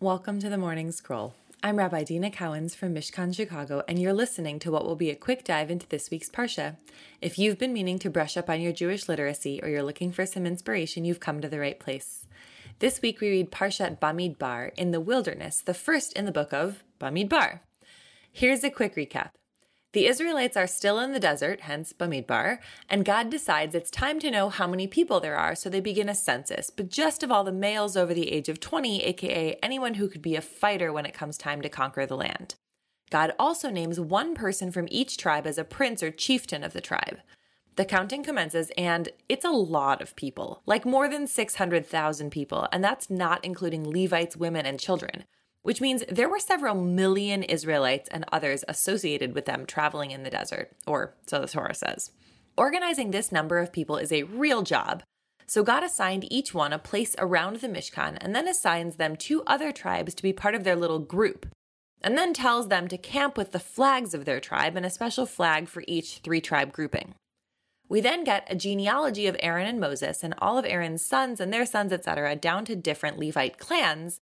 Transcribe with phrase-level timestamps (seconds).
[0.00, 1.34] Welcome to the Morning Scroll.
[1.60, 5.16] I'm Rabbi Deena Cowans from Mishkan, Chicago, and you're listening to what will be a
[5.16, 6.76] quick dive into this week's Parsha.
[7.20, 10.24] If you've been meaning to brush up on your Jewish literacy or you're looking for
[10.24, 12.28] some inspiration, you've come to the right place.
[12.78, 16.84] This week we read Parshat Bamidbar in the wilderness, the first in the book of
[17.00, 17.58] Bamidbar.
[18.30, 19.30] Here's a quick recap.
[19.98, 24.30] The Israelites are still in the desert, hence Bamidbar, and God decides it's time to
[24.30, 27.42] know how many people there are, so they begin a census, but just of all
[27.42, 31.04] the males over the age of 20, aka anyone who could be a fighter when
[31.04, 32.54] it comes time to conquer the land.
[33.10, 36.80] God also names one person from each tribe as a prince or chieftain of the
[36.80, 37.18] tribe.
[37.74, 42.84] The counting commences, and it's a lot of people, like more than 600,000 people, and
[42.84, 45.24] that's not including Levites, women, and children
[45.62, 50.30] which means there were several million Israelites and others associated with them traveling in the
[50.30, 52.10] desert, or so the Torah says.
[52.56, 55.02] Organizing this number of people is a real job.
[55.46, 59.42] So God assigned each one a place around the Mishkan and then assigns them two
[59.46, 61.46] other tribes to be part of their little group.
[62.02, 65.26] And then tells them to camp with the flags of their tribe and a special
[65.26, 67.14] flag for each three tribe grouping.
[67.88, 71.52] We then get a genealogy of Aaron and Moses and all of Aaron's sons and
[71.52, 74.20] their sons, etc., down to different Levite clans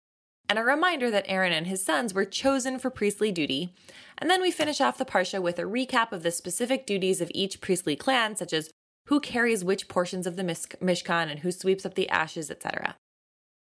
[0.48, 3.74] and a reminder that Aaron and his sons were chosen for priestly duty.
[4.18, 7.32] And then we finish off the Parsha with a recap of the specific duties of
[7.34, 8.70] each priestly clan, such as
[9.08, 12.96] who carries which portions of the Mishkan and who sweeps up the ashes, etc.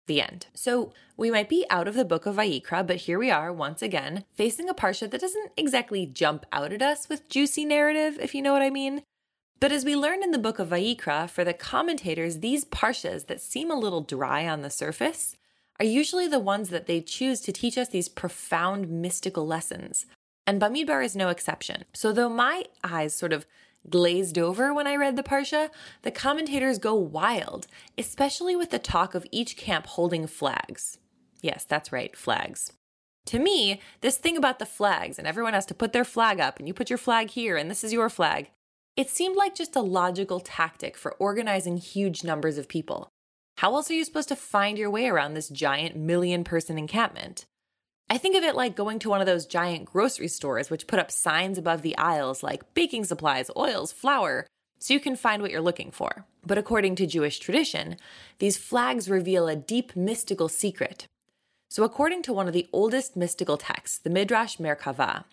[0.07, 0.47] The end.
[0.53, 3.81] So we might be out of the book of Vayikra, but here we are once
[3.81, 8.33] again facing a Parsha that doesn't exactly jump out at us with juicy narrative, if
[8.33, 9.01] you know what I mean.
[9.59, 13.41] But as we learned in the book of Vayikra, for the commentators, these Parshas that
[13.41, 15.35] seem a little dry on the surface
[15.79, 20.05] are usually the ones that they choose to teach us these profound mystical lessons.
[20.47, 21.85] And Bamidbar is no exception.
[21.93, 23.45] So, though my eyes sort of
[23.89, 25.69] glazed over when I read the Parsha,
[26.01, 30.97] the commentators go wild, especially with the talk of each camp holding flags.
[31.41, 32.73] Yes, that's right, flags.
[33.27, 36.59] To me, this thing about the flags and everyone has to put their flag up
[36.59, 38.51] and you put your flag here and this is your flag,
[38.95, 43.09] it seemed like just a logical tactic for organizing huge numbers of people.
[43.59, 47.45] How else are you supposed to find your way around this giant million person encampment?
[48.09, 50.99] I think of it like going to one of those giant grocery stores which put
[50.99, 54.45] up signs above the aisles like baking supplies, oils, flour,
[54.77, 56.25] so you can find what you're looking for.
[56.45, 57.95] But according to Jewish tradition,
[58.39, 61.07] these flags reveal a deep mystical secret.
[61.69, 65.23] So, according to one of the oldest mystical texts, the Midrash Merkava,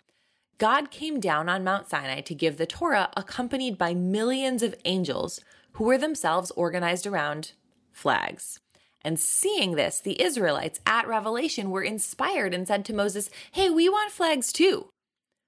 [0.59, 5.41] God came down on Mount Sinai to give the Torah accompanied by millions of angels
[5.73, 7.53] who were themselves organized around
[7.93, 8.59] flags.
[9.05, 13.89] And seeing this, the Israelites at Revelation were inspired and said to Moses, Hey, we
[13.89, 14.89] want flags too.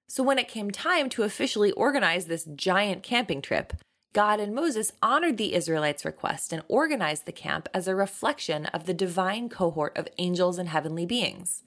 [0.08, 3.72] So when it came time to officially organize this giant camping trip,
[4.12, 8.86] God and Moses honored the Israelites' request and organized the camp as a reflection of
[8.86, 11.64] the divine cohort of angels and heavenly beings.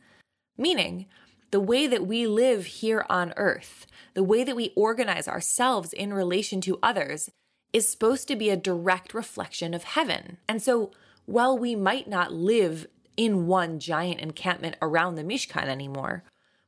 [0.58, 1.08] Meaning,
[1.52, 6.14] the way that we live here on earth, the way that we organize ourselves in
[6.14, 7.30] relation to others,
[7.74, 10.38] is supposed to be a direct reflection of heaven.
[10.48, 10.92] And so,
[11.26, 16.24] while we might not live in one giant encampment around the Mishkan anymore,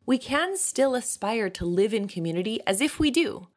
[0.06, 3.48] we can still aspire to live in community as if we do.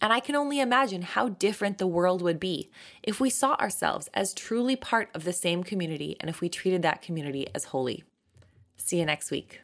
[0.00, 2.70] And I can only imagine how different the world would be
[3.02, 6.82] if we saw ourselves as truly part of the same community and if we treated
[6.82, 8.02] that community as holy.
[8.76, 9.60] See you next week.